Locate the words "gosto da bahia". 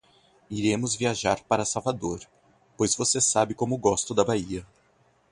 3.77-4.65